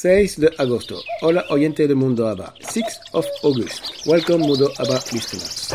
[0.00, 1.02] 6 de agosto.
[1.20, 2.54] Hola oyente de Mundo ABBA.
[2.60, 4.06] 6 of August.
[4.06, 5.74] Welcome Mundo ABBA listeners.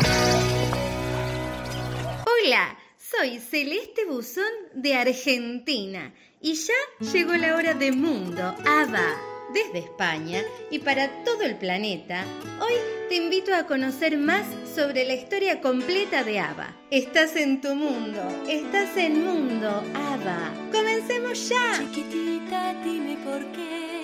[2.26, 4.42] Hola, soy Celeste Buzón
[4.74, 6.74] de Argentina y ya
[7.12, 9.14] llegó la hora de Mundo ABBA.
[9.54, 12.24] Desde España y para todo el planeta,
[12.60, 12.74] hoy
[13.08, 16.74] te invito a conocer más sobre la historia completa de ABBA.
[16.90, 20.52] Estás en tu mundo, estás en Mundo ABBA.
[20.72, 21.78] ¡Comencemos ya!
[21.78, 23.95] Chiquitita, dime por qué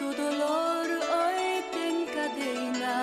[0.00, 0.86] tu dolor
[1.16, 2.98] hoy te encadena.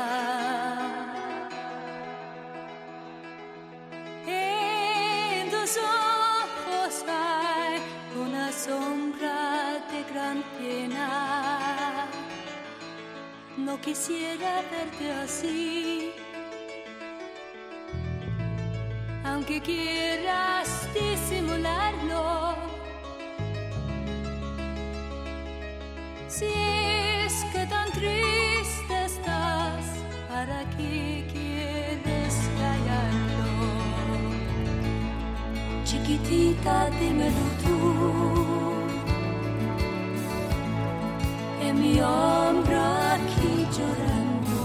[4.25, 7.75] En tus ojos hay
[8.25, 9.37] una sombra
[9.91, 12.07] de gran pena.
[13.57, 16.11] No quisiera verte así.
[19.23, 22.46] Aunque quieras disimularlo.
[26.37, 29.85] Si es que tan triste estás,
[30.29, 33.49] ¿para qué quieres callarlo?
[35.83, 37.77] Chiquitita, dímelo tú.
[41.59, 42.83] En mi hombro
[43.15, 44.59] aquí llorando.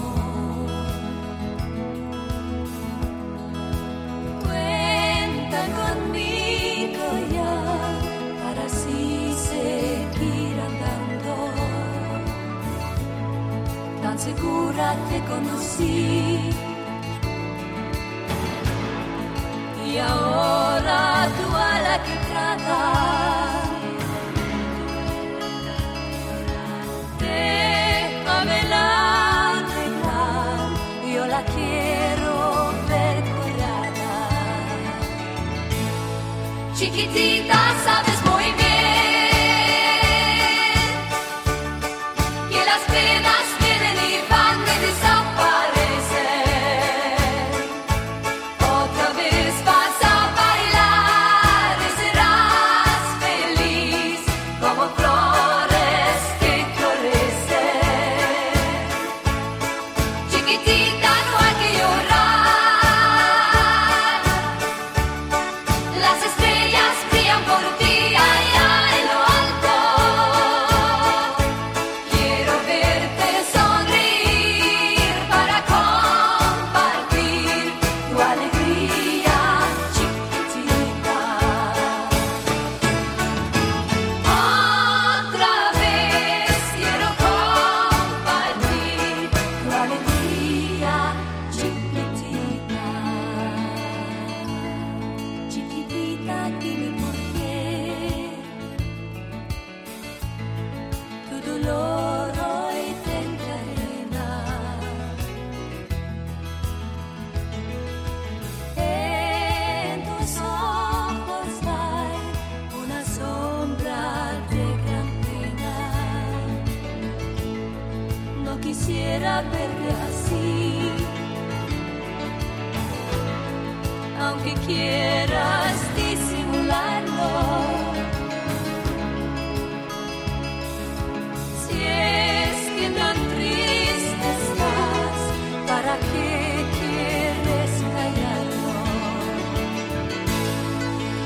[4.45, 7.05] Cuenta conmigo
[14.13, 16.51] Tan segura te conocí.
[19.87, 23.71] Y ahora tú a la que tratas.
[27.21, 28.85] Déjamela
[29.61, 30.69] arreglar,
[31.15, 32.35] yo la quiero
[32.91, 34.15] ver curada.
[36.75, 38.12] Chiquitita, sabes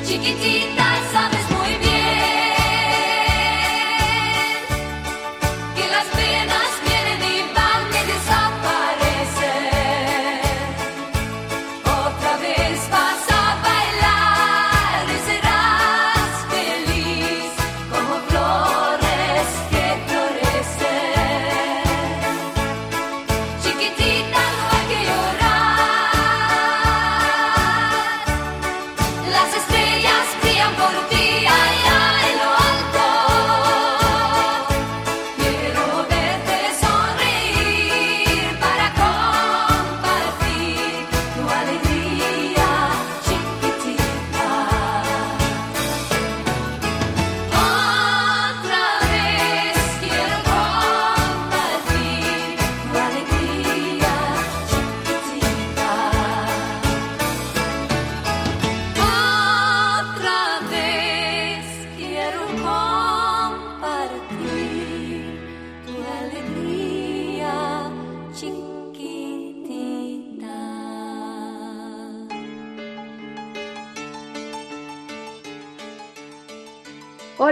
[0.06, 1.45] Chiquitita, sabes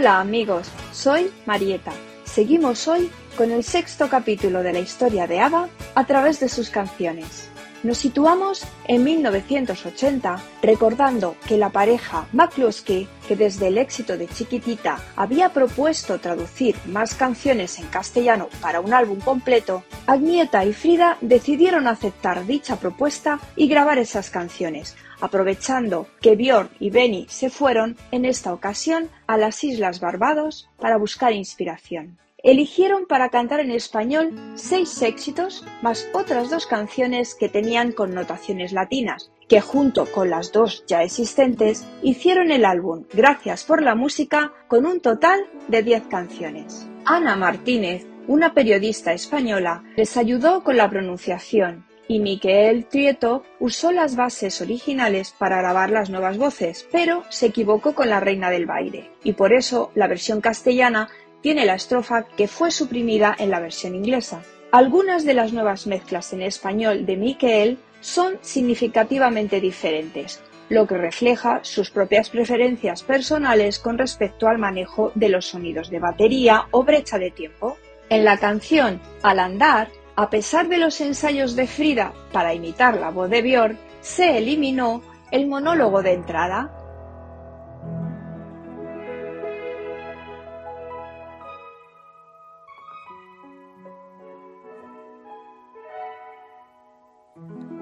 [0.04, 1.94] Hola amigos, soy Marieta.
[2.26, 6.68] Seguimos hoy con el sexto capítulo de la historia de ABBA a través de sus
[6.68, 7.48] canciones.
[7.82, 14.98] Nos situamos en 1980 recordando que la pareja McCluskey, que desde el éxito de Chiquitita
[15.16, 21.86] había propuesto traducir más canciones en castellano para un álbum completo, Agnieta y Frida decidieron
[21.86, 28.25] aceptar dicha propuesta y grabar esas canciones, aprovechando que Björn y Benny se fueron en
[28.25, 35.00] esta ocasión a las Islas Barbados para buscar inspiración eligieron para cantar en español seis
[35.02, 41.02] éxitos más otras dos canciones que tenían connotaciones latinas, que junto con las dos ya
[41.02, 46.87] existentes hicieron el álbum Gracias por la música con un total de diez canciones.
[47.06, 54.16] Ana Martínez, una periodista española, les ayudó con la pronunciación y Miquel Trieto usó las
[54.16, 59.10] bases originales para grabar las nuevas voces, pero se equivocó con la Reina del Baile,
[59.22, 61.08] y por eso la versión castellana
[61.40, 64.42] tiene la estrofa que fue suprimida en la versión inglesa.
[64.72, 71.60] Algunas de las nuevas mezclas en español de Miquel son significativamente diferentes, lo que refleja
[71.62, 77.18] sus propias preferencias personales con respecto al manejo de los sonidos de batería o brecha
[77.18, 77.76] de tiempo.
[78.08, 83.11] En la canción Al andar, a pesar de los ensayos de Frida para imitar la
[83.11, 86.70] voz de Björk, se eliminó el monólogo de entrada,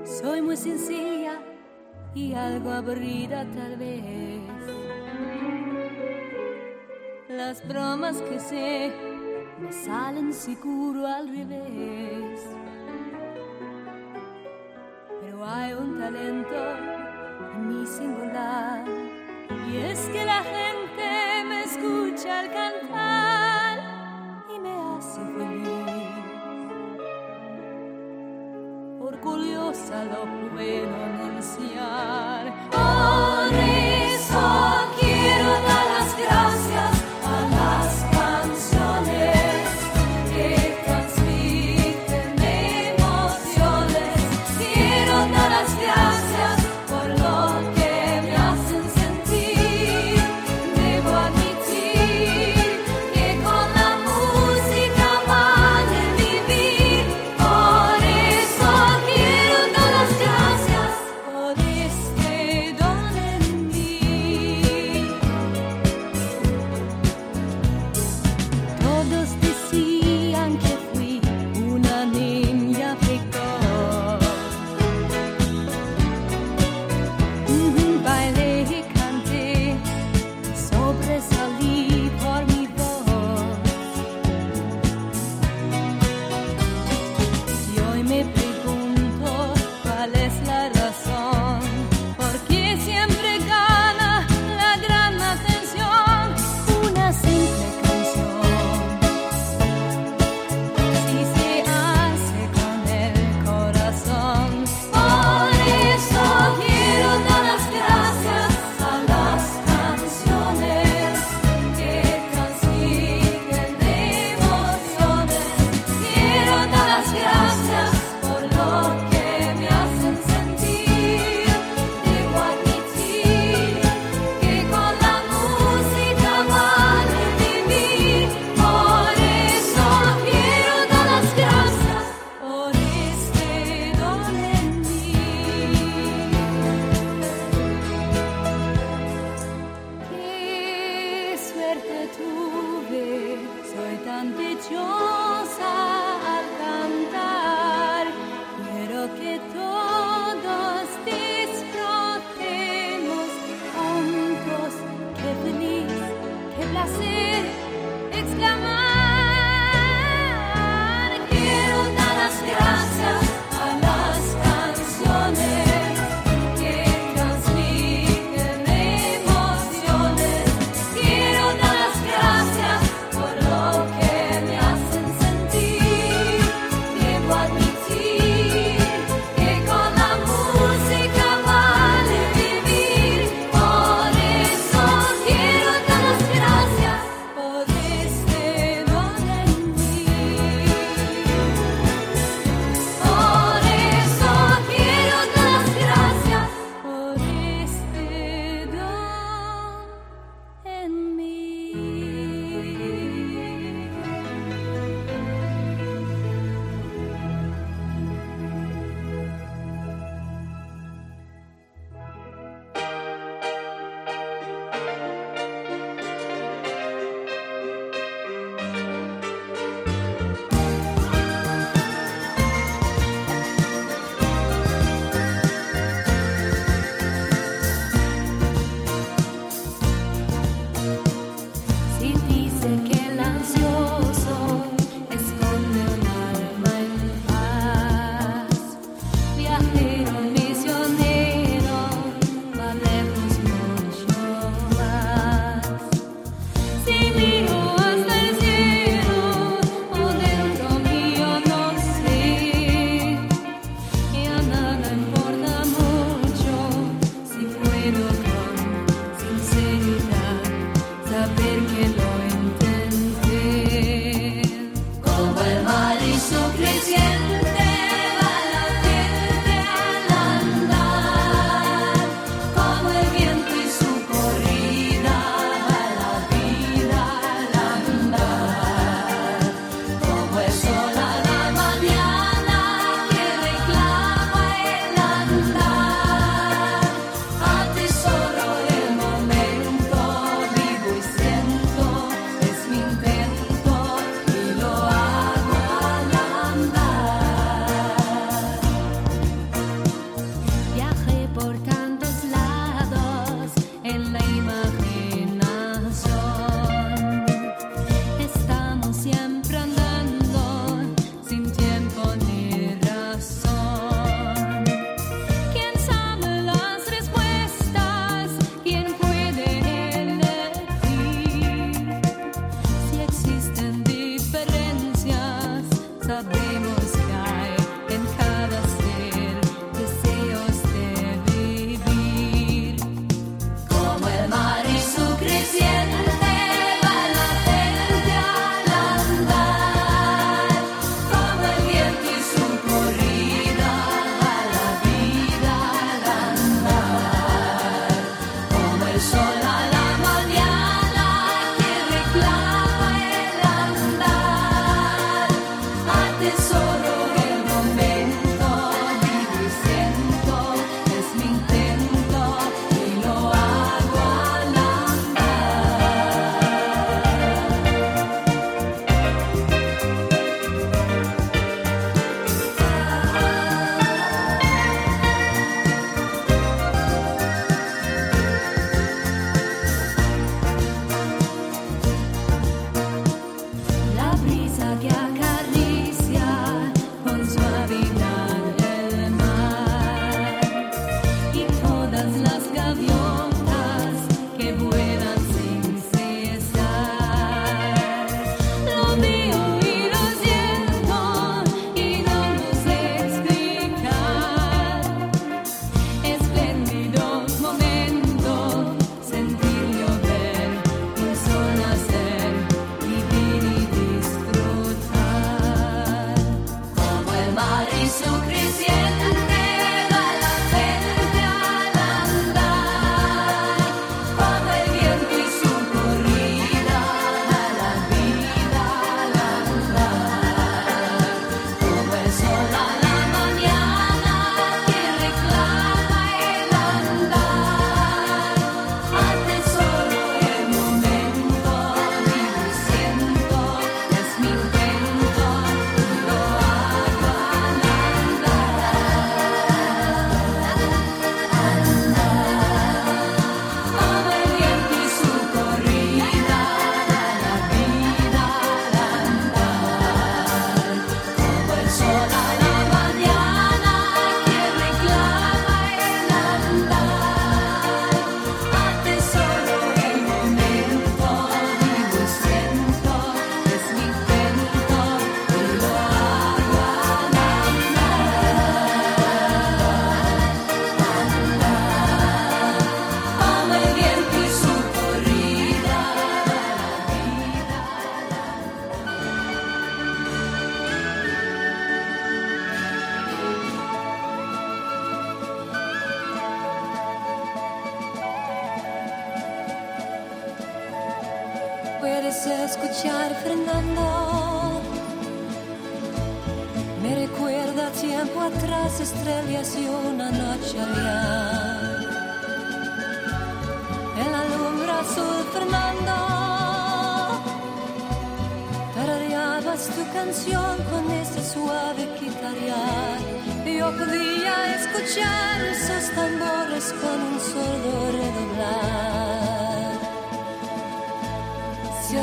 [0.04, 1.40] Soy muy sencilla
[2.14, 4.02] y algo aburrida tal vez.
[7.28, 9.11] Las bromas que sé
[9.62, 12.40] me salen seguro al revés.
[15.20, 16.62] Pero hay un talento
[17.54, 18.84] en mi singular
[19.68, 23.78] y es que la gente me escucha al cantar
[24.54, 25.72] y me hace feliz
[29.00, 32.52] orgullosa lo puedo anunciar.
[32.70, 33.81] Por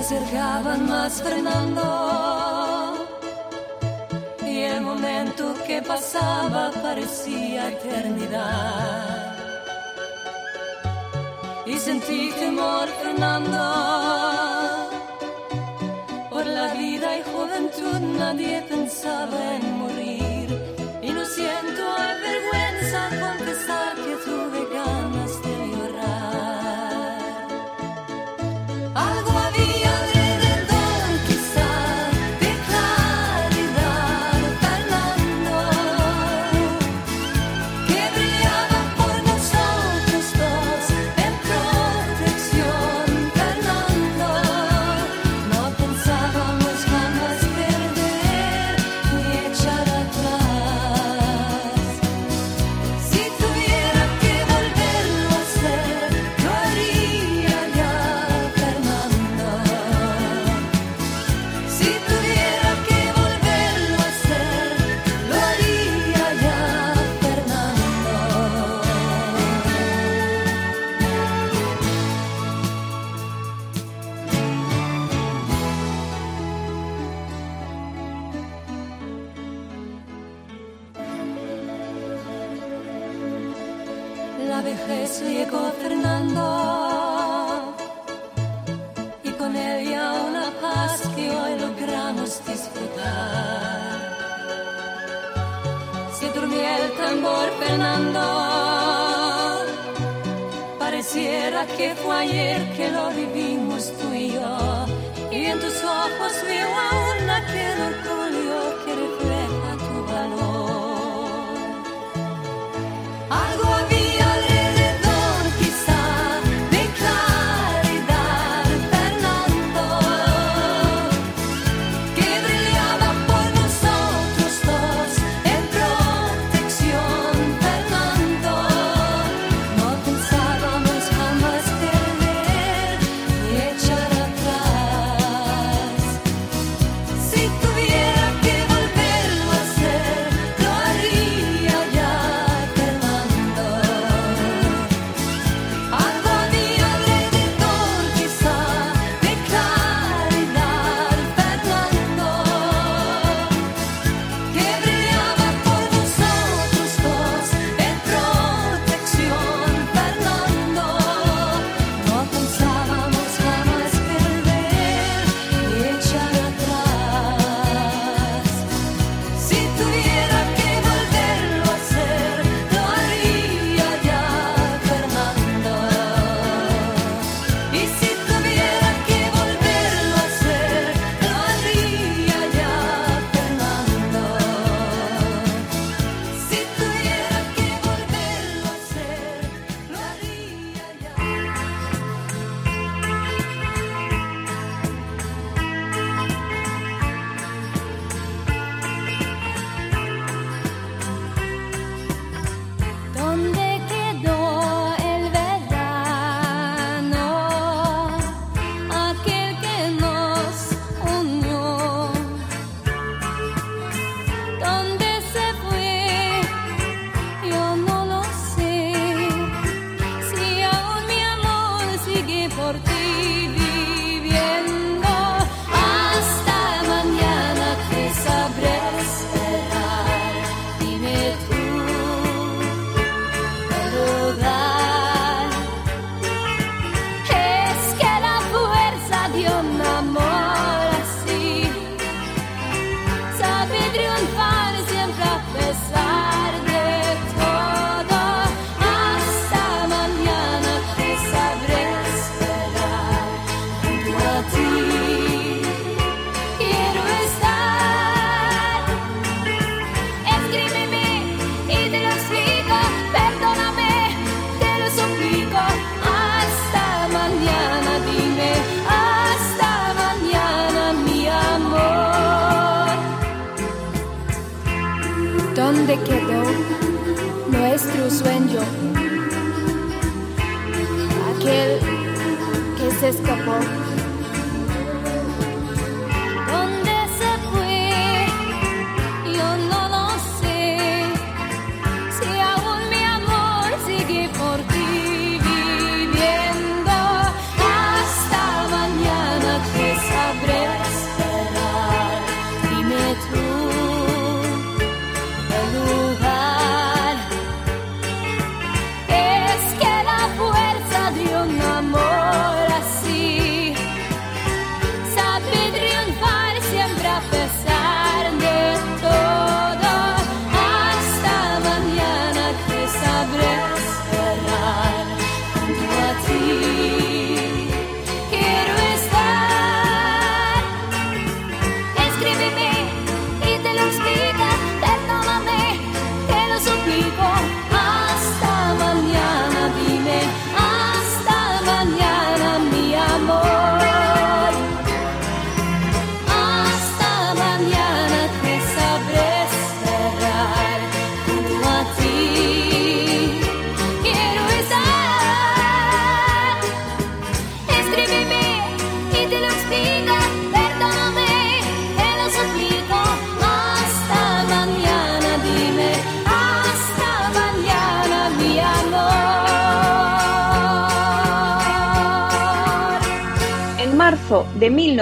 [0.10, 1.86] acercaban más Fernando.
[4.44, 9.36] Y el momento que pasaba parecía eternidad.
[11.68, 13.64] Y sentí temor Fernando.
[16.32, 19.79] Por la vida y juventud nadie pensaba en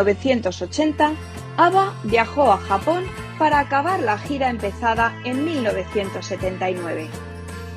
[0.04, 1.14] 1980,
[1.58, 3.04] ABBA viajó a Japón
[3.38, 7.08] para acabar la gira empezada en 1979.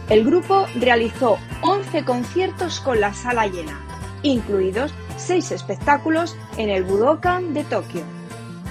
[0.09, 3.81] El grupo realizó 11 conciertos con la sala llena,
[4.23, 8.03] incluidos 6 espectáculos en el Budokan de Tokio.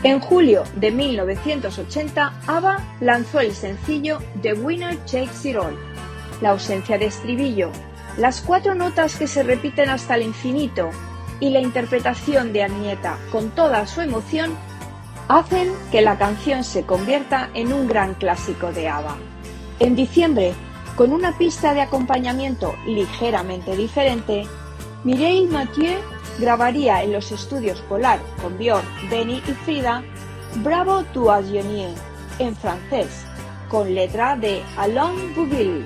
[0.03, 5.77] En julio de 1980, ABBA lanzó el sencillo The Winner Takes It All.
[6.41, 7.71] La ausencia de estribillo,
[8.17, 10.89] las cuatro notas que se repiten hasta el infinito
[11.39, 14.52] y la interpretación de Anieta con toda su emoción
[15.28, 19.15] hacen que la canción se convierta en un gran clásico de ABBA.
[19.80, 20.54] En diciembre,
[20.95, 24.45] con una pista de acompañamiento ligeramente diferente,
[25.04, 25.99] Mireille Mathieu
[26.39, 30.04] grabaría en los estudios Polar con Björn, Benny y Frida
[30.56, 31.93] Bravo tu Genier
[32.39, 33.25] en francés,
[33.69, 35.86] con letra de Alain Boublil.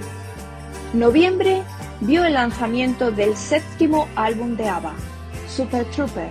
[0.94, 1.64] Noviembre
[2.00, 4.94] vio el lanzamiento del séptimo álbum de ABBA,
[5.56, 6.30] Super Trooper,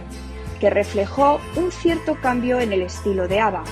[0.59, 3.65] que reflejó un cierto cambio en el estilo de ABBA,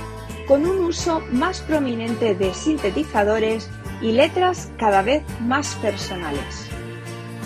[0.47, 3.69] con un uso más prominente de sintetizadores
[4.01, 6.69] y letras cada vez más personales.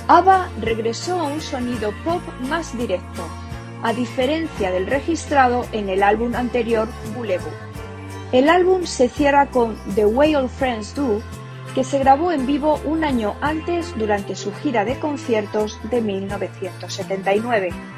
[0.06, 3.26] ABBA regresó a un sonido pop más directo,
[3.82, 7.52] a diferencia del registrado en el álbum anterior Boulevard.
[8.32, 11.22] El álbum se cierra con The Way All Friends Do,
[11.74, 17.93] que se grabó en vivo un año antes durante su gira de conciertos de 1979.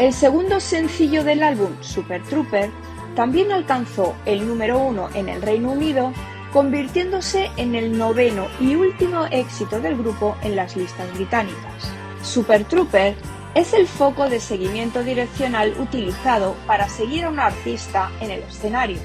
[0.00, 2.70] El segundo sencillo del álbum, Super Trooper,
[3.14, 6.14] también alcanzó el número uno en el Reino Unido
[6.54, 11.92] convirtiéndose en el noveno y último éxito del grupo en las listas británicas.
[12.22, 13.14] Super Trooper
[13.54, 19.00] es el foco de seguimiento direccional utilizado para seguir a un artista en el escenario.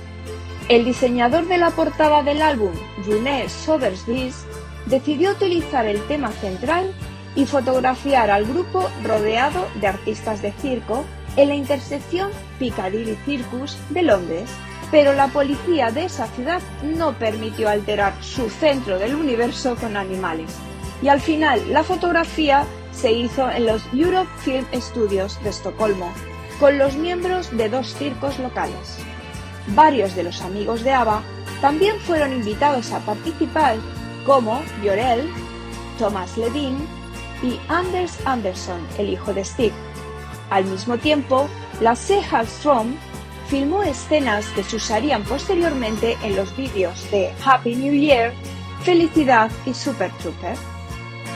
[0.69, 2.71] El diseñador de la portada del álbum,
[3.05, 4.45] Rune Sobersvis,
[4.85, 6.93] decidió utilizar el tema central
[7.35, 14.03] y fotografiar al grupo rodeado de artistas de circo en la intersección Piccadilly Circus de
[14.03, 14.49] Londres
[14.91, 20.55] pero la policía de esa ciudad no permitió alterar su centro del universo con animales.
[21.01, 26.13] Y al final la fotografía se hizo en los Europe Film Studios de Estocolmo,
[26.59, 28.97] con los miembros de dos circos locales.
[29.67, 31.21] Varios de los amigos de Ava
[31.59, 33.75] también fueron invitados a participar,
[34.25, 35.29] como Jorel,
[35.99, 36.77] Thomas Ledin
[37.41, 39.73] y Anders Anderson, el hijo de Steve.
[40.49, 41.47] Al mismo tiempo,
[41.81, 42.95] la Strom
[43.47, 48.33] filmó escenas que se usarían posteriormente en los vídeos de Happy New Year,
[48.83, 50.55] Felicidad y Super Trooper.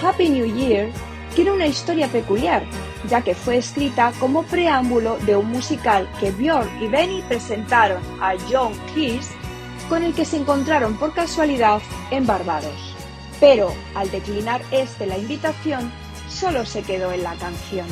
[0.03, 0.89] Happy New Year
[1.35, 2.63] tiene una historia peculiar,
[3.07, 8.33] ya que fue escrita como preámbulo de un musical que Björn y Benny presentaron a
[8.49, 9.33] John Cleese,
[9.87, 11.81] con el que se encontraron por casualidad
[12.11, 12.98] en Barbados.
[13.39, 15.91] Pero al declinar este la invitación,
[16.27, 17.87] solo se quedó en la canción.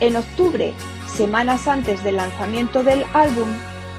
[0.00, 0.74] En octubre
[1.16, 3.48] Semanas antes del lanzamiento del álbum,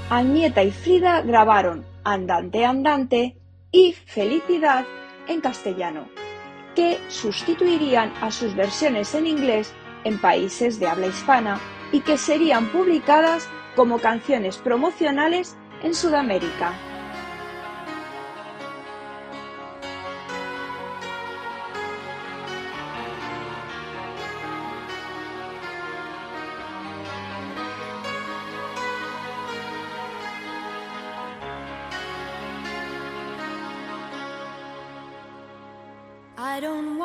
[0.10, 3.38] Añeta y Frida grabaron Andante Andante
[3.72, 4.84] y Felicidad
[5.28, 6.08] en castellano,
[6.76, 9.74] que sustituirían a sus versiones en inglés
[10.06, 11.60] en países de habla hispana
[11.92, 16.74] y que serían publicadas como canciones promocionales en Sudamérica.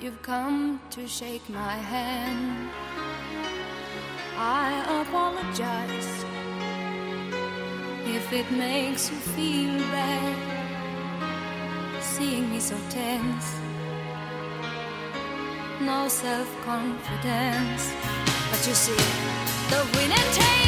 [0.00, 2.70] You've come to shake my hand.
[4.36, 6.24] I apologize
[8.06, 10.58] if it makes you feel bad
[12.00, 13.48] seeing me so tense.
[15.80, 17.92] No self confidence,
[18.50, 19.02] but you see,
[19.70, 20.67] the winning take.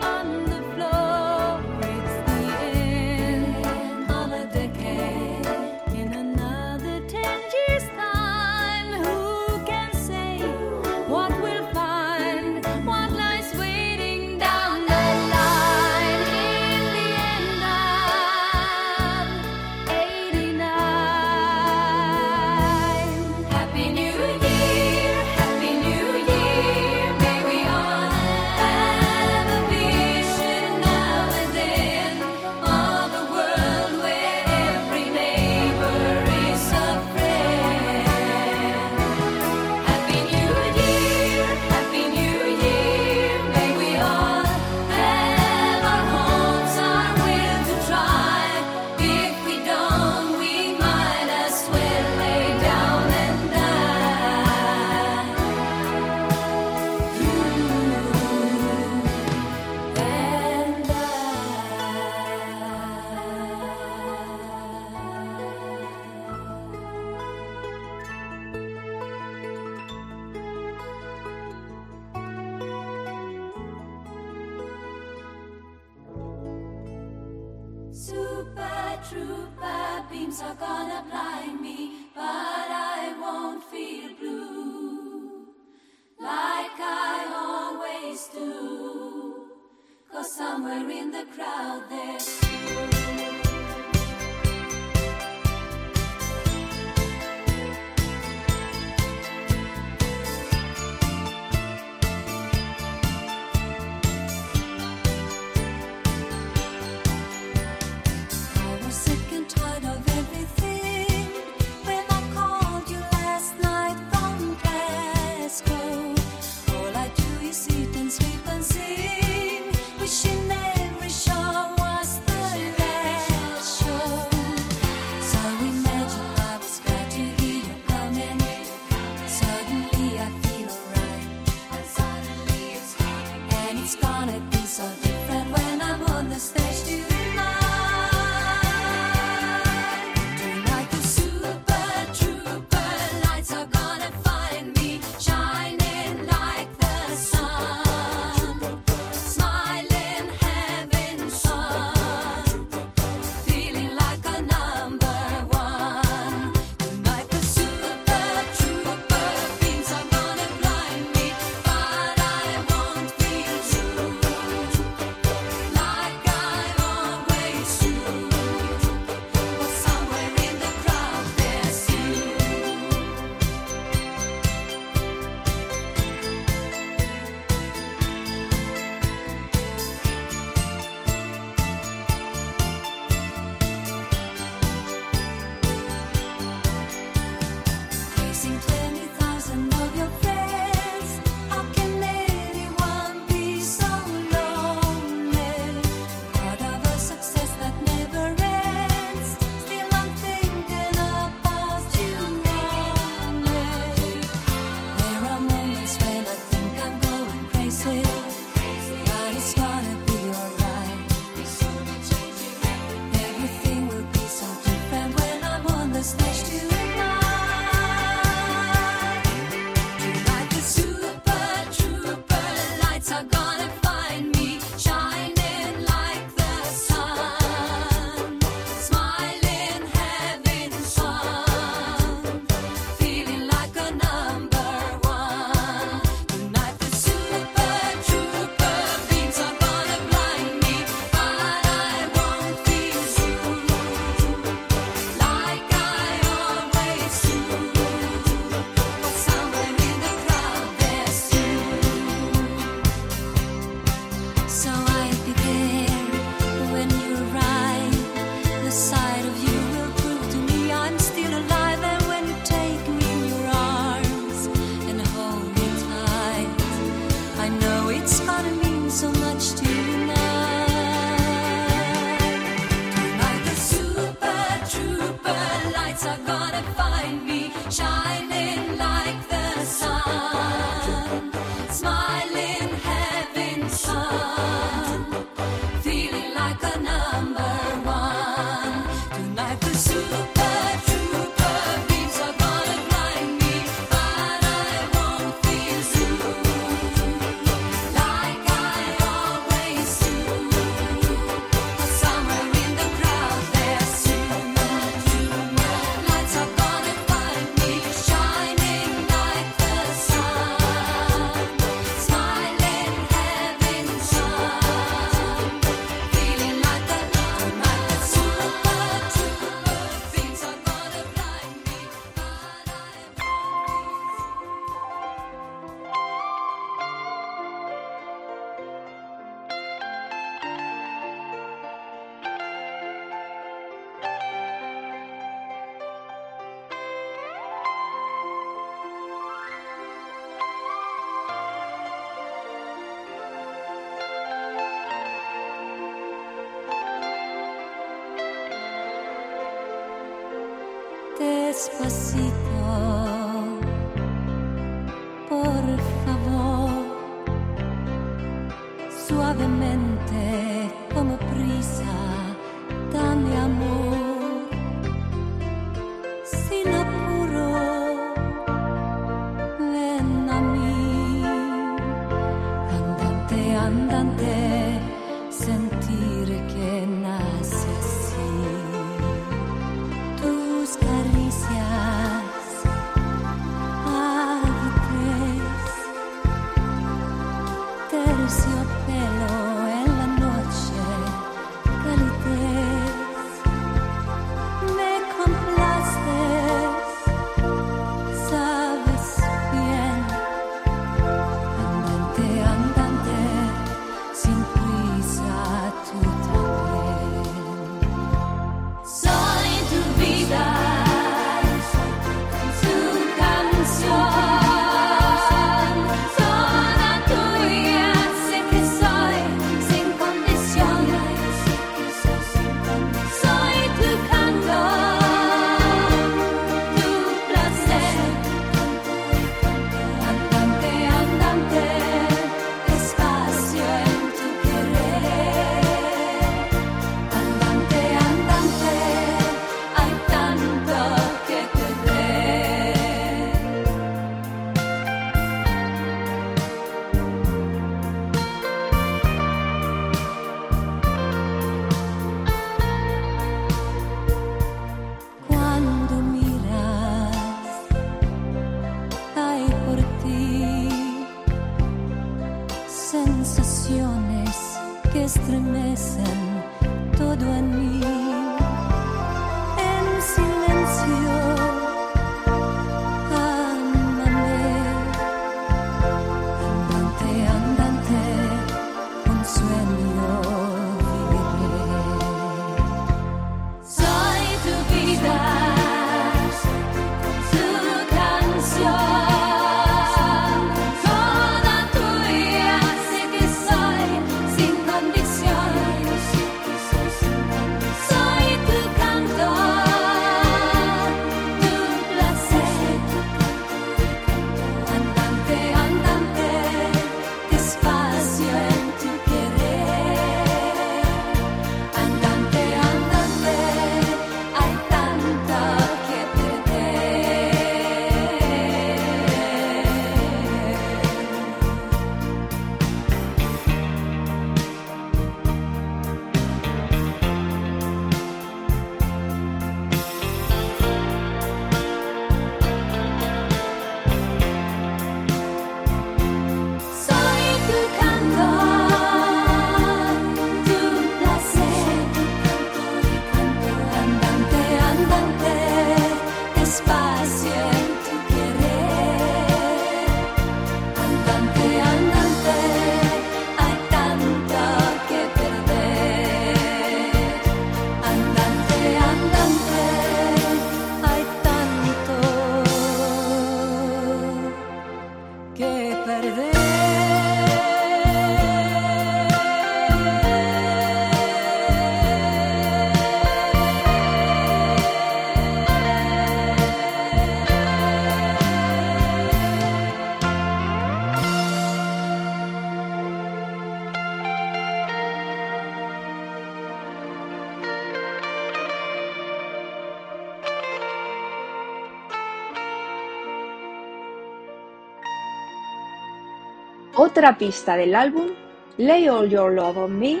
[596.98, 598.08] Otra pista del álbum,
[598.56, 600.00] Lay All Your Love on Me,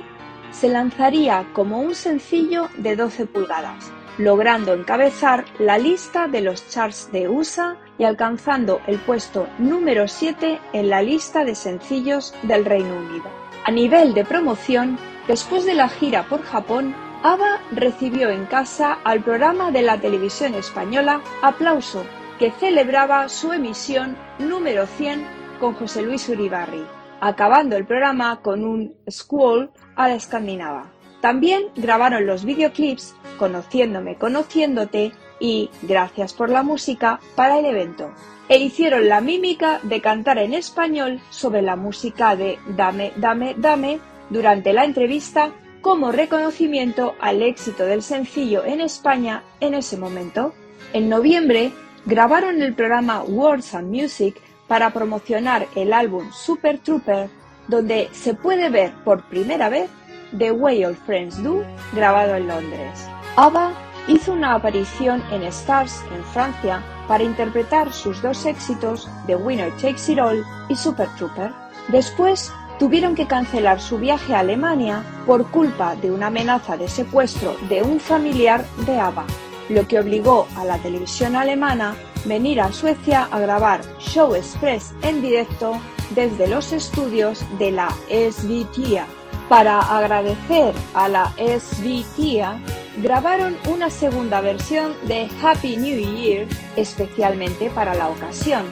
[0.50, 7.12] se lanzaría como un sencillo de 12 pulgadas, logrando encabezar la lista de los charts
[7.12, 12.96] de USA y alcanzando el puesto número 7 en la lista de sencillos del Reino
[12.96, 13.30] Unido.
[13.64, 19.22] A nivel de promoción, después de la gira por Japón, ABBA recibió en casa al
[19.22, 22.04] programa de la televisión española Aplauso,
[22.40, 26.84] que celebraba su emisión número 100 con José Luis Uribarri,
[27.20, 30.90] acabando el programa con un School a la escandinava.
[31.20, 38.12] También grabaron los videoclips Conociéndome, Conociéndote y Gracias por la música para el evento.
[38.48, 44.00] E hicieron la mímica de cantar en español sobre la música de Dame, Dame, Dame
[44.30, 50.54] durante la entrevista como reconocimiento al éxito del sencillo en España en ese momento.
[50.92, 51.72] En noviembre
[52.06, 57.28] grabaron el programa Words and Music para promocionar el álbum Super Trooper,
[57.66, 59.90] donde se puede ver por primera vez
[60.36, 63.08] The Way All Friends Do, grabado en Londres.
[63.36, 63.72] ABBA
[64.08, 70.12] hizo una aparición en Stars en Francia para interpretar sus dos éxitos, The Winner Takes
[70.12, 71.52] It All y Super Trooper.
[71.88, 77.56] Después tuvieron que cancelar su viaje a Alemania por culpa de una amenaza de secuestro
[77.68, 79.24] de un familiar de ABBA,
[79.70, 81.96] lo que obligó a la televisión alemana
[82.28, 85.80] venir a Suecia a grabar Show Express en directo
[86.14, 89.06] desde los estudios de la SVTIA.
[89.48, 92.60] Para agradecer a la SVTIA,
[92.98, 98.64] grabaron una segunda versión de Happy New Year especialmente para la ocasión.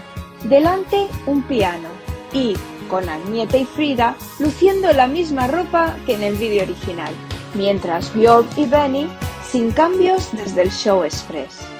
[0.44, 1.88] Delante un piano
[2.32, 2.54] y
[2.88, 7.12] con Agneta y Frida luciendo la misma ropa que en el vídeo original,
[7.54, 9.08] mientras Björk y Benny
[9.50, 11.75] sin cambios desde el show express.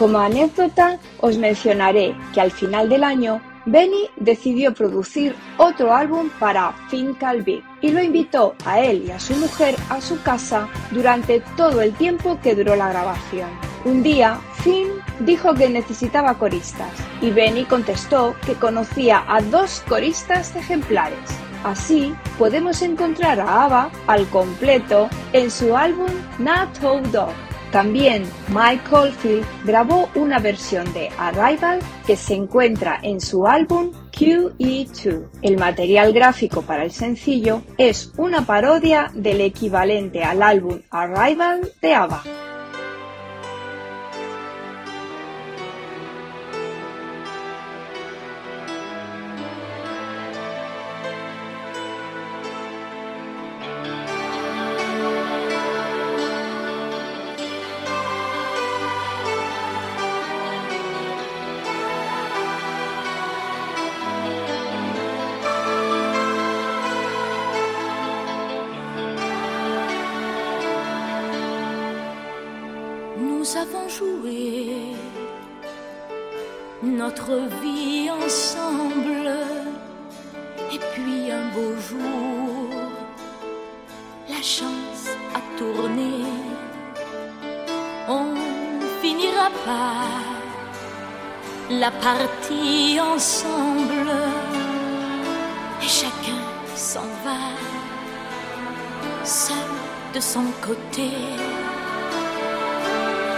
[0.00, 6.72] Como anécdota, os mencionaré que al final del año Benny decidió producir otro álbum para
[6.88, 11.40] Finn Calvi y lo invitó a él y a su mujer a su casa durante
[11.54, 13.50] todo el tiempo que duró la grabación.
[13.84, 14.88] Un día, Finn
[15.18, 21.28] dijo que necesitaba coristas y Benny contestó que conocía a dos coristas ejemplares.
[21.62, 26.78] Así podemos encontrar a ABBA al completo en su álbum Not
[27.12, 27.49] Dog.
[27.72, 35.28] También Mike Oldfield grabó una versión de Arrival que se encuentra en su álbum QE2.
[35.42, 41.94] El material gráfico para el sencillo es una parodia del equivalente al álbum Arrival de
[41.94, 42.22] ABBA.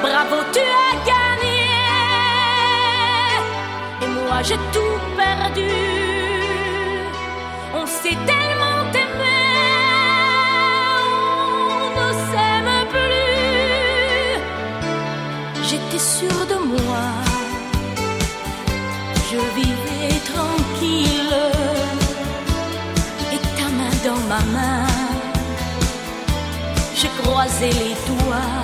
[0.02, 1.60] Bravo, tu as gagné.
[4.02, 5.91] Et moi, j'ai tout perdu.
[27.44, 28.62] Croisé les doigts.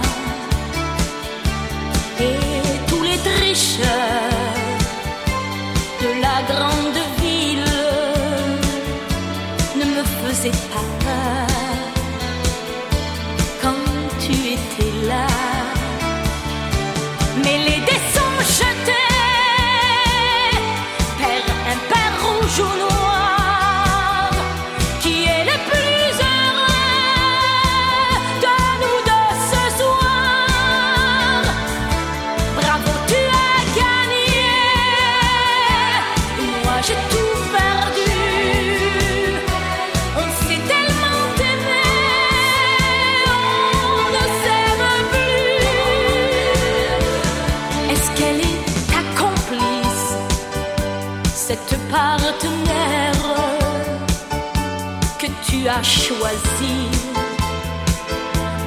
[2.21, 4.28] Et tous les tricheurs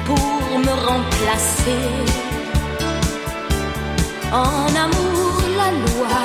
[0.06, 1.88] pour me remplacer?
[4.32, 6.22] En amour, la loi,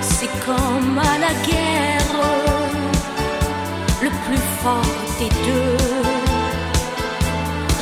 [0.00, 2.16] c'est comme à la guerre,
[4.02, 5.96] le plus fort des deux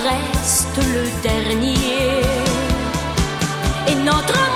[0.05, 2.23] reste le dernier.
[3.89, 4.54] Et notre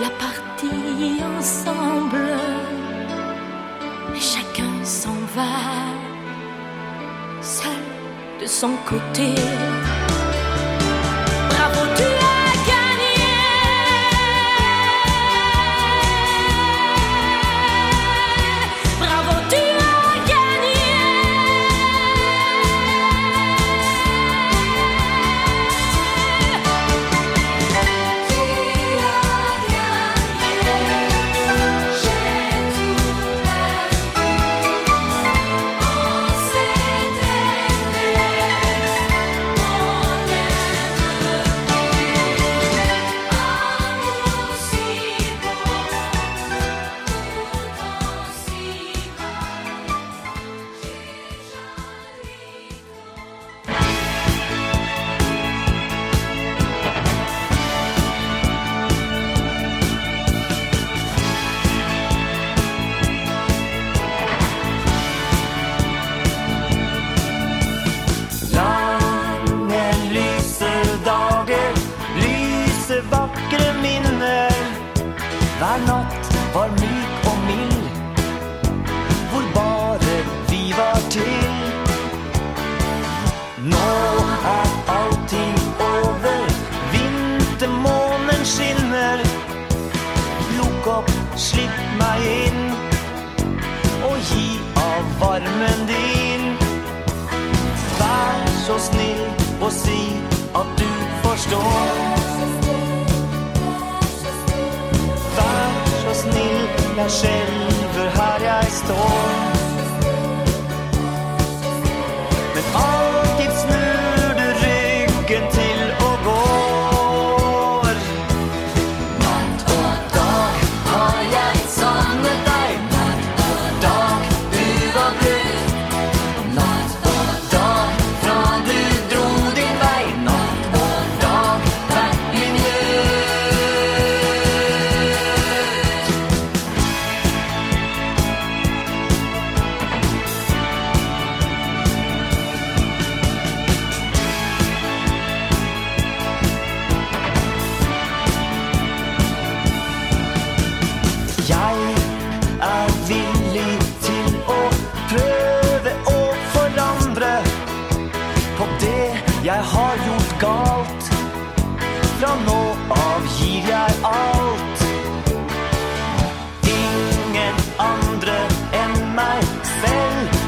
[0.00, 2.34] la partie ensemble.
[4.14, 5.52] Et chacun s'en va,
[7.40, 7.84] seul
[8.40, 9.34] de son côté.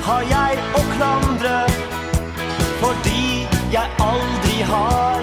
[0.05, 1.59] har jeg å klandre
[2.81, 5.23] fordi jeg aldri har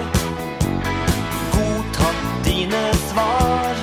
[1.54, 3.82] godtatt dine svar.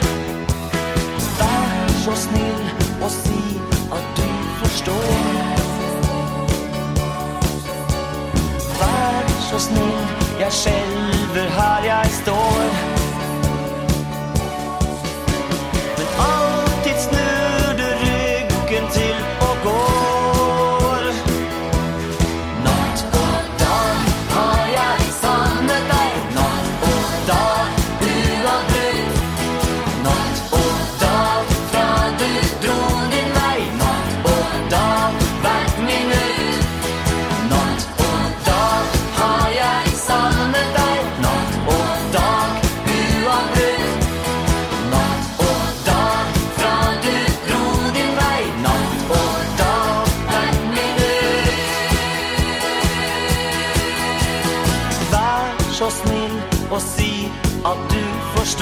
[1.39, 2.66] Vær så snill
[3.01, 3.43] og si
[3.99, 4.28] at du
[4.63, 5.07] forstår.
[8.82, 10.03] Vær så snill,
[10.39, 12.94] jeg skjelver her jeg står.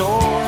[0.04, 0.43] door.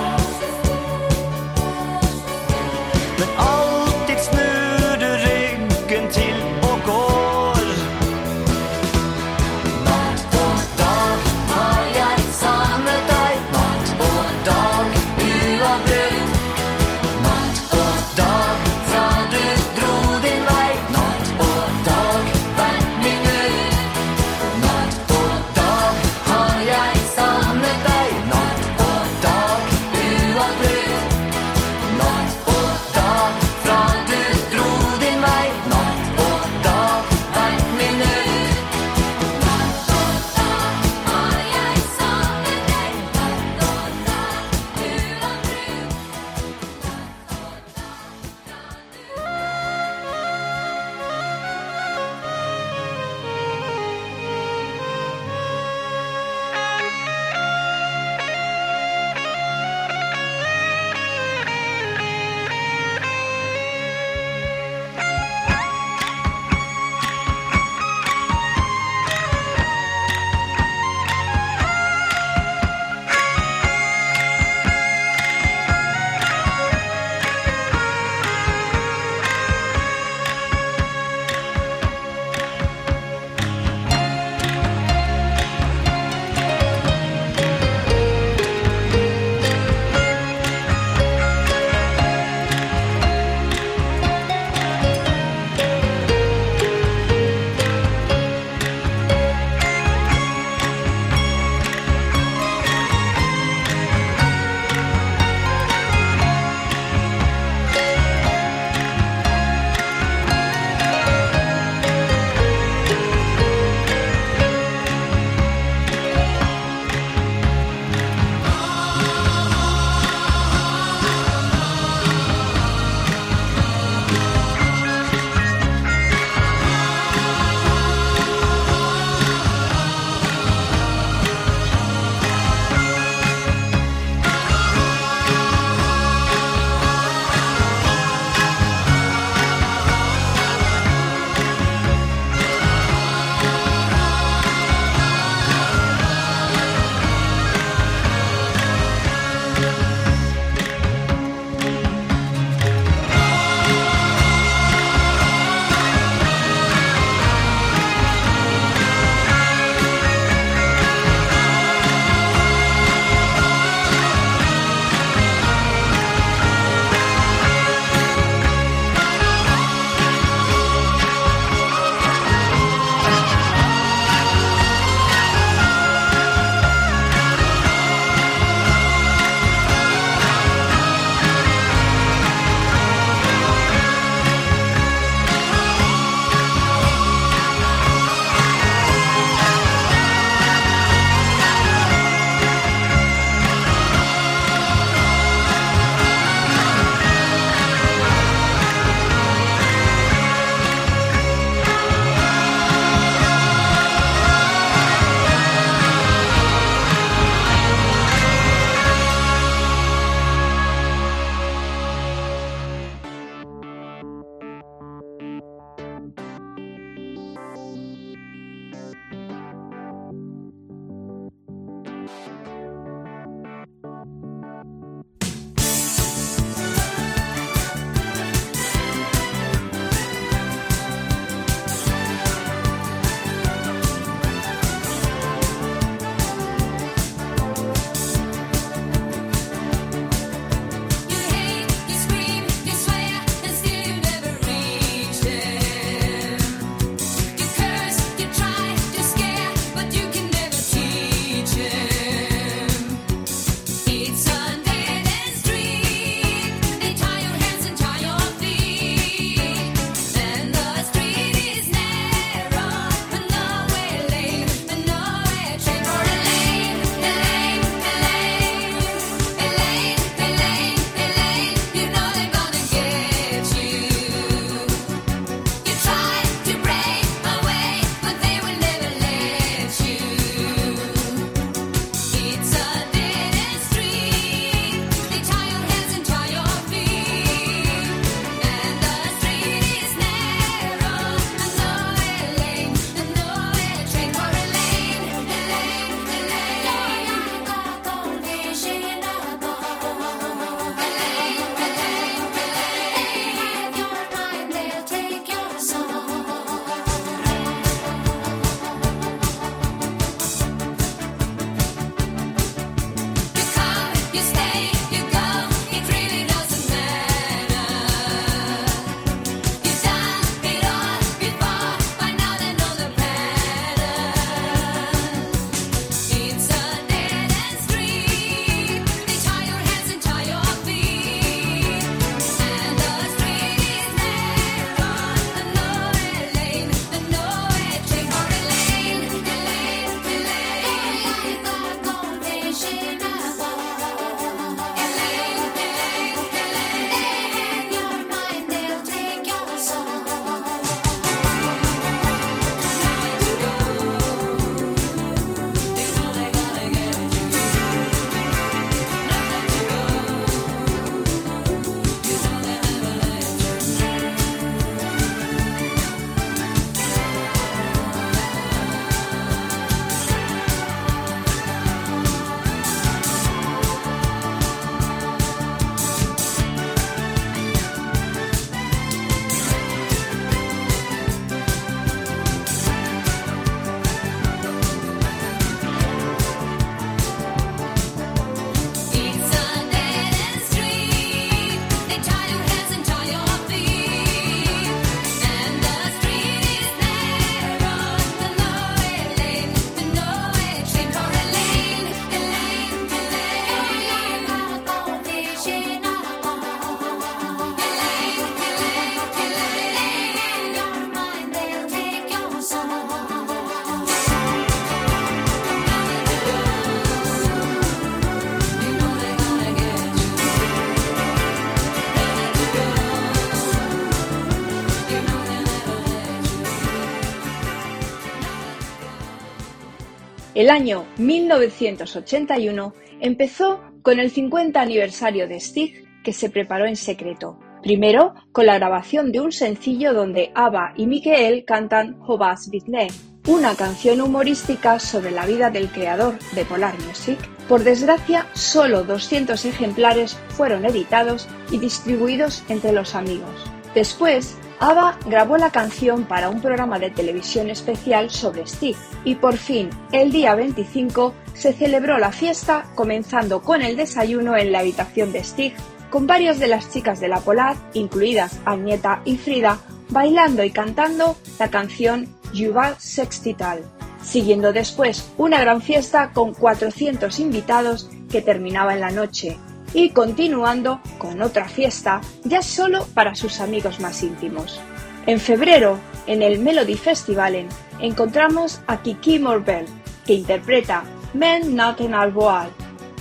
[431.06, 437.40] 1981 empezó con el 50 aniversario de Stig que se preparó en secreto.
[437.62, 442.88] Primero, con la grabación de un sencillo donde Ava y Mikael cantan Hobas Vidne,
[443.28, 447.18] una canción humorística sobre la vida del creador de Polar Music.
[447.50, 453.52] Por desgracia, solo 200 ejemplares fueron editados y distribuidos entre los amigos.
[453.74, 459.38] Después, ABBA grabó la canción para un programa de televisión especial sobre Steve y por
[459.38, 465.12] fin, el día 25, se celebró la fiesta comenzando con el desayuno en la habitación
[465.12, 465.56] de Steve
[465.90, 469.60] con varias de las chicas de la Polar, incluidas Agneta y Frida,
[469.90, 473.62] bailando y cantando la canción Yuval Sextital,
[474.02, 479.38] siguiendo después una gran fiesta con 400 invitados que terminaba en la noche
[479.74, 484.60] y continuando con otra fiesta ya solo para sus amigos más íntimos.
[485.06, 485.78] En febrero,
[486.08, 487.48] en el Melody Festivalen,
[487.80, 489.66] encontramos a Kiki Morbel,
[490.06, 490.84] que interpreta
[491.14, 492.50] Men Not in Alboal,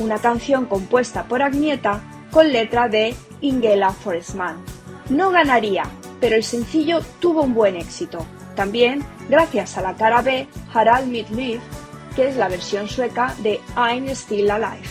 [0.00, 2.00] una canción compuesta por Agneta
[2.30, 4.56] con letra de Ingela Forestman.
[5.08, 5.84] No ganaría,
[6.20, 8.26] pero el sencillo tuvo un buen éxito.
[8.56, 11.60] También gracias a la cara B Harald Midliv,
[12.16, 14.88] que es la versión sueca de I'm Still Alive.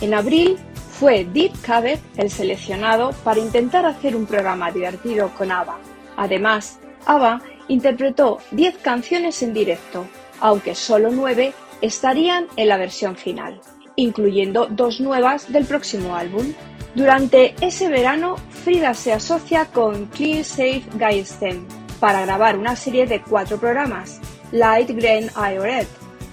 [0.00, 0.58] En abril
[0.98, 5.78] fue Deep Cavett el seleccionado para intentar hacer un programa divertido con ABBA.
[6.16, 10.06] Además, ABBA interpretó 10 canciones en directo,
[10.40, 13.60] aunque solo 9 estarían en la versión final
[13.98, 16.54] incluyendo dos nuevas del próximo álbum.
[16.94, 20.84] Durante ese verano, Frida se asocia con Clean Safe
[21.24, 21.66] Stem
[21.98, 24.20] para grabar una serie de cuatro programas,
[24.52, 25.86] Light Green Red,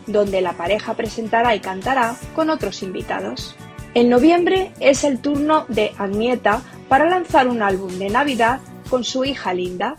[0.05, 3.55] donde la pareja presentará y cantará con otros invitados.
[3.95, 8.59] En noviembre es el turno de Agnieta para lanzar un álbum de Navidad
[8.89, 9.95] con su hija Linda.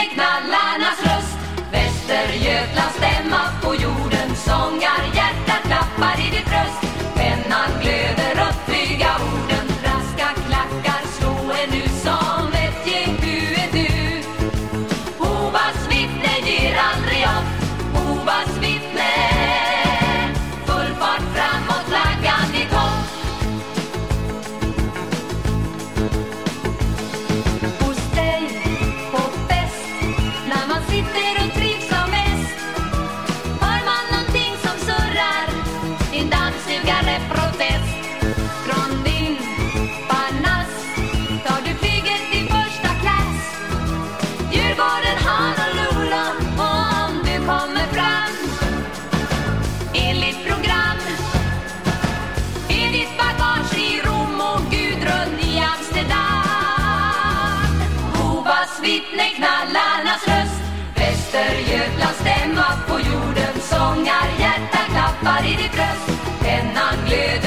[0.00, 1.38] knallarnas röst
[1.70, 3.01] Västergötlands
[67.12, 67.41] lid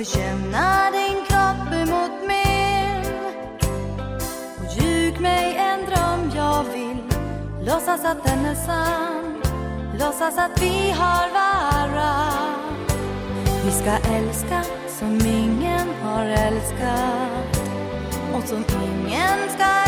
[0.00, 3.12] mig känna din kropp emot min
[4.58, 7.02] Och ljug mig en dröm jag vill.
[7.66, 9.42] Låtsas att den är sann.
[9.98, 12.86] Låtsas att vi har varann.
[13.64, 14.62] Vi ska älska
[14.98, 17.60] som ingen har älskat.
[18.34, 19.79] Och som ingen ska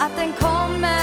[0.00, 0.99] att den kommer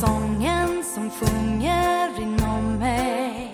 [0.00, 3.52] sången som sjunger inom mig.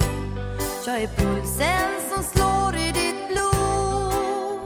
[0.87, 4.61] Jag är pulsen som slår i ditt blod.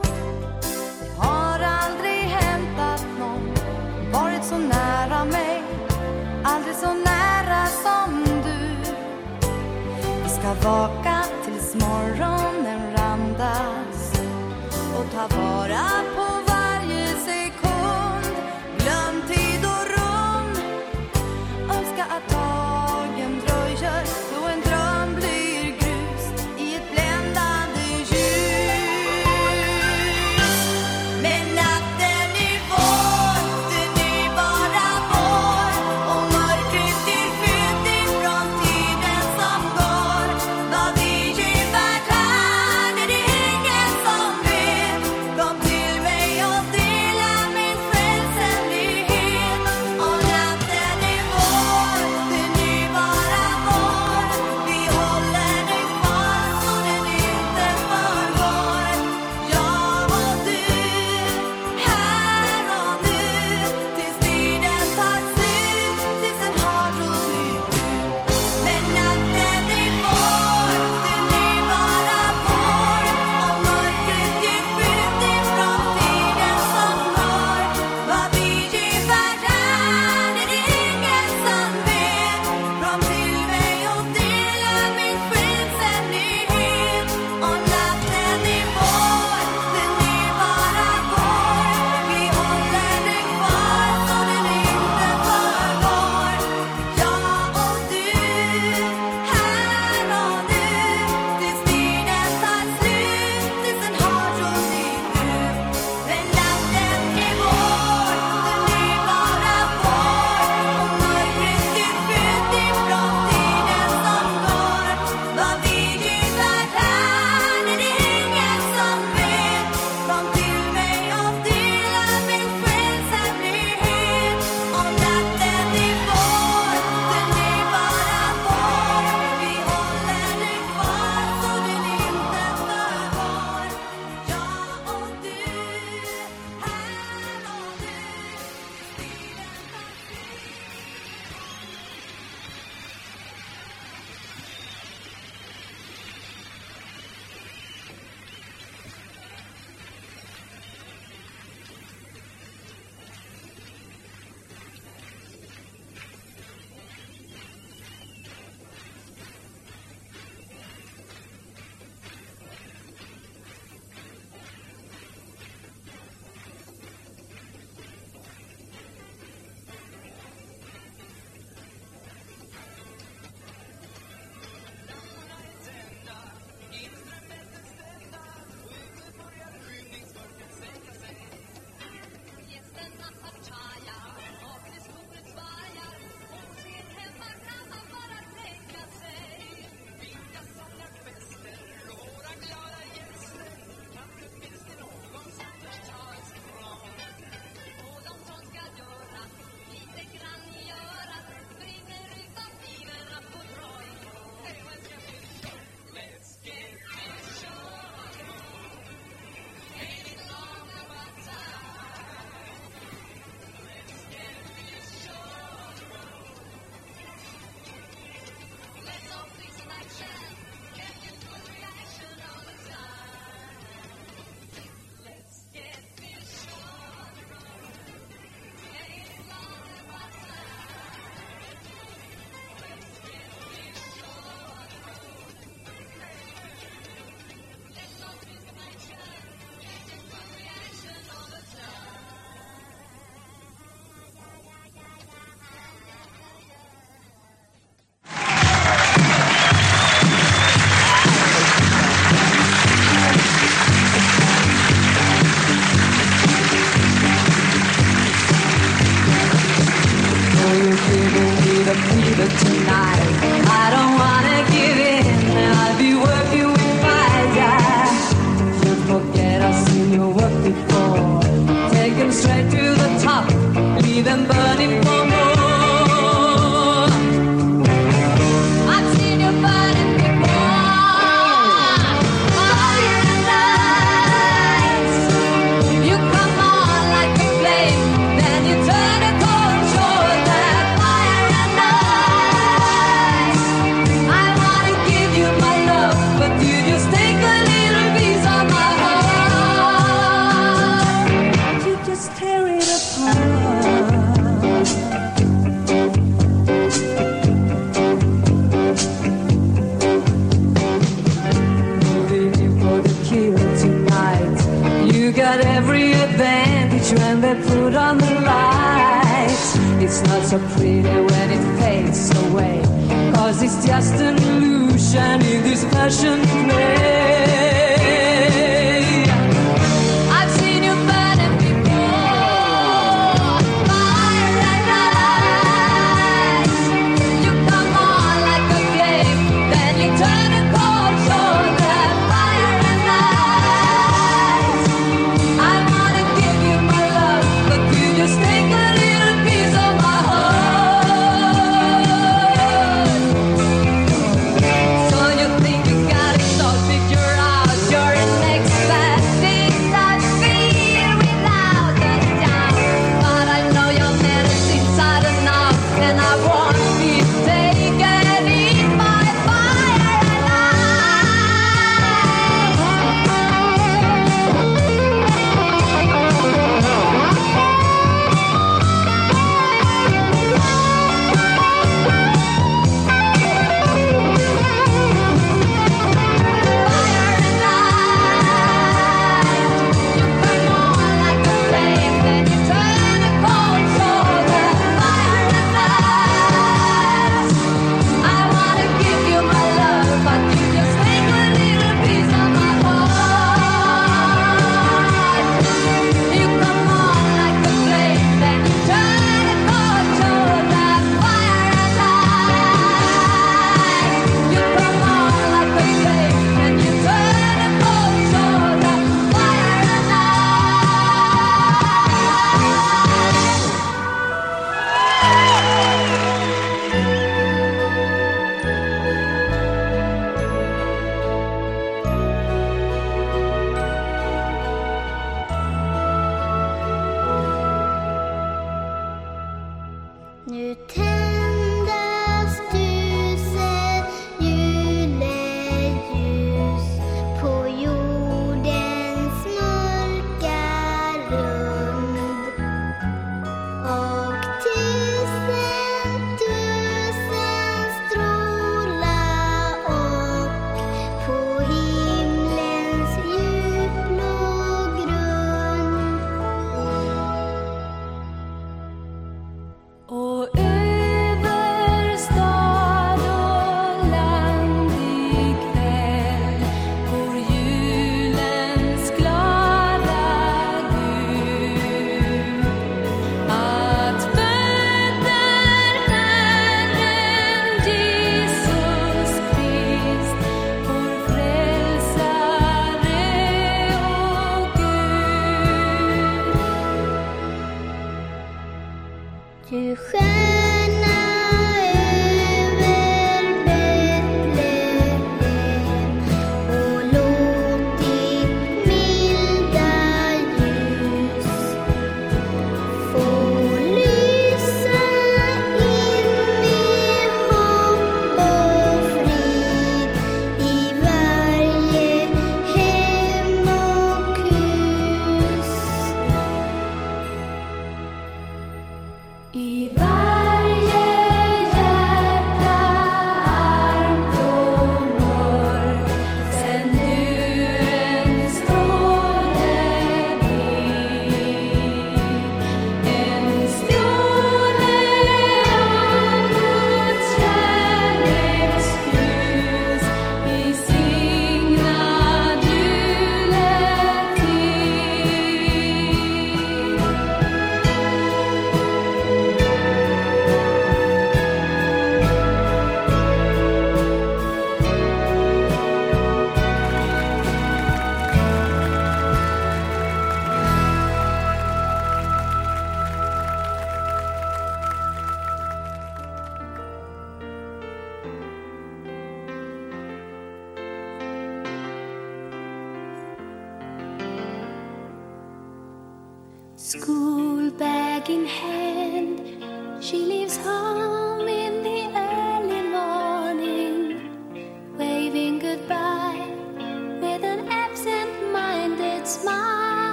[0.99, 3.53] Det har aldrig hänt att någon
[4.11, 5.63] varit så nära mig.
[6.43, 8.91] Aldrig så nära som du.
[10.23, 14.13] Vi ska vaka tills morgonen randas
[14.97, 16.28] och ta vara på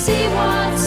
[0.00, 0.79] see what's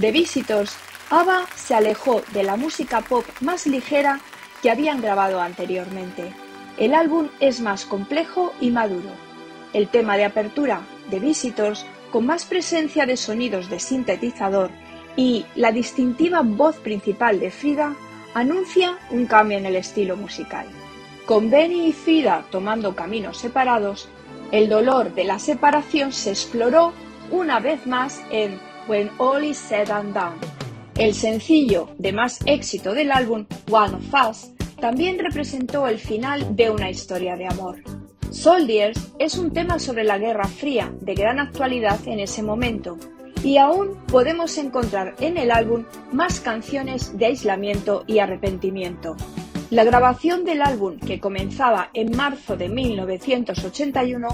[0.00, 0.76] The Visitors,
[1.10, 4.20] ABBA se alejó de la música pop más ligera
[4.62, 6.32] que habían grabado anteriormente.
[6.78, 9.10] El álbum es más complejo y maduro.
[9.74, 14.70] El tema de apertura, The Visitors, con más presencia de sonidos de sintetizador
[15.16, 17.94] y la distintiva voz principal de Frida,
[18.32, 20.66] anuncia un cambio en el estilo musical.
[21.26, 24.08] Con Benny y Frida tomando caminos separados,
[24.50, 26.94] el dolor de la separación se exploró
[27.30, 30.36] una vez más en When All Is Said and Done.
[30.96, 34.50] El sencillo de más éxito del álbum, One of Us,
[34.80, 37.76] también representó el final de una historia de amor.
[38.30, 42.98] Soldiers es un tema sobre la Guerra Fría de gran actualidad en ese momento,
[43.42, 49.16] y aún podemos encontrar en el álbum más canciones de aislamiento y arrepentimiento.
[49.70, 54.28] La grabación del álbum, que comenzaba en marzo de 1981,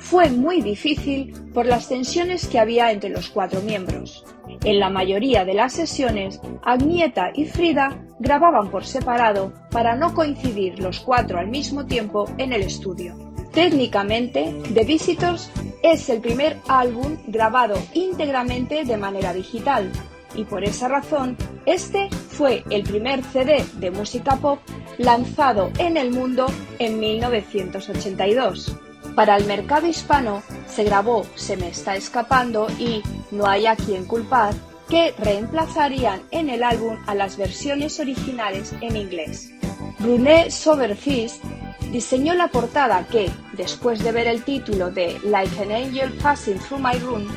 [0.00, 4.24] fue muy difícil por las tensiones que había entre los cuatro miembros.
[4.64, 10.80] En la mayoría de las sesiones, Agnieta y Frida grababan por separado para no coincidir
[10.80, 13.14] los cuatro al mismo tiempo en el estudio.
[13.52, 15.50] Técnicamente, The Visitors
[15.82, 19.90] es el primer álbum grabado íntegramente de manera digital
[20.34, 21.36] y por esa razón
[21.66, 24.60] este fue el primer CD de música pop
[24.98, 26.46] lanzado en el mundo
[26.78, 28.76] en 1982.
[29.20, 34.06] Para el mercado hispano se grabó Se me está escapando y No hay a quien
[34.06, 34.54] culpar,
[34.88, 39.52] que reemplazarían en el álbum a las versiones originales en inglés.
[39.98, 41.44] Brunet Soberfist
[41.92, 46.80] diseñó la portada que, después de ver el título de Like an Angel Passing Through
[46.80, 47.28] My Room,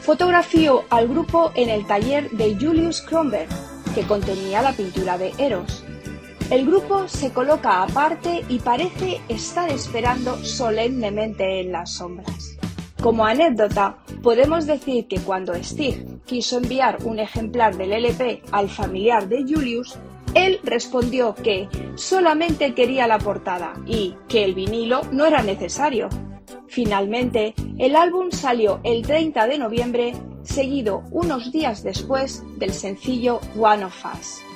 [0.00, 3.48] fotografió al grupo en el taller de Julius Kronberg,
[3.94, 5.84] que contenía la pintura de Eros.
[6.50, 12.56] El grupo se coloca aparte y parece estar esperando solemnemente en las sombras.
[13.02, 19.28] Como anécdota, podemos decir que cuando Stig quiso enviar un ejemplar del LP al familiar
[19.28, 19.98] de Julius,
[20.32, 26.08] él respondió que solamente quería la portada y que el vinilo no era necesario.
[26.66, 30.14] Finalmente, el álbum salió el 30 de noviembre,
[30.44, 34.47] seguido unos días después del sencillo One of Us.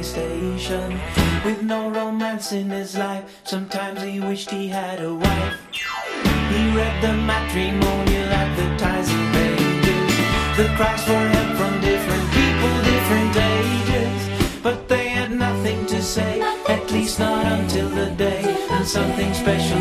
[0.00, 0.98] PlayStation.
[1.44, 5.58] With no romance in his life, sometimes he wished he had a wife.
[5.72, 10.16] He read the matrimonial advertising pages
[10.56, 14.62] The cries for help from different people, different ages.
[14.62, 19.79] But they had nothing to say, at least not until the day, and something special.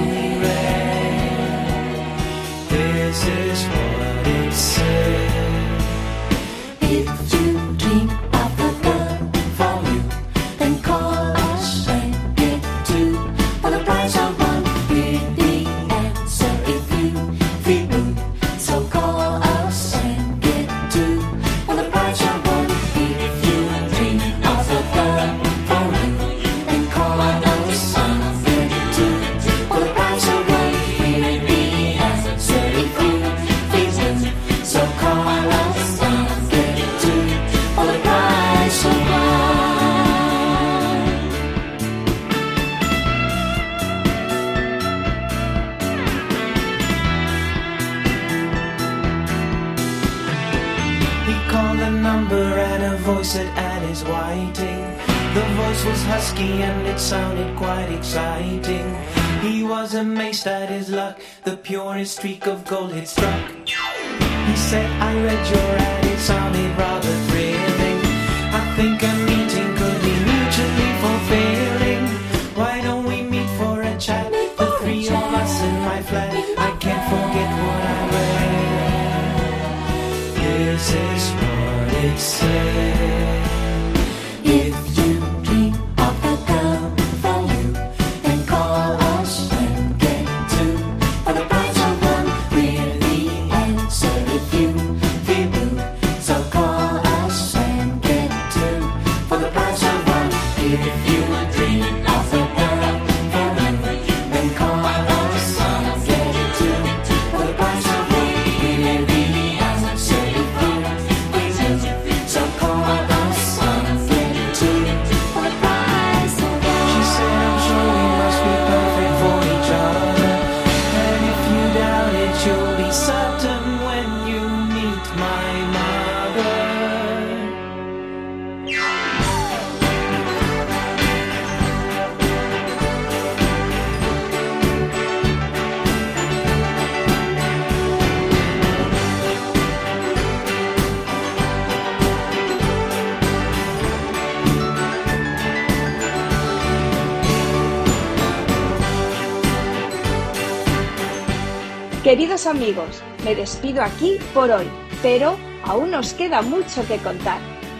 [152.47, 154.69] amigos, me despido aquí por hoy,
[155.01, 157.39] pero aún nos queda mucho que contar.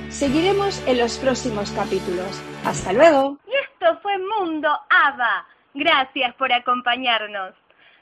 [0.09, 2.41] Seguiremos en los próximos capítulos.
[2.65, 3.37] Hasta luego.
[3.47, 5.45] Y esto fue Mundo Ava.
[5.73, 7.53] Gracias por acompañarnos.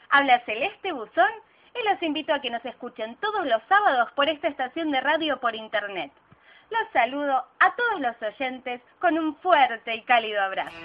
[0.09, 1.29] Habla Celeste Buzón
[1.75, 5.39] y los invito a que nos escuchen todos los sábados por esta estación de radio
[5.39, 6.11] por internet.
[6.69, 10.75] Los saludo a todos los oyentes con un fuerte y cálido abrazo.